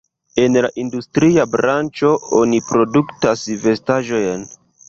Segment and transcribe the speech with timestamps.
[0.43, 4.53] En la industria branĉo oni produktas vestaĵojn.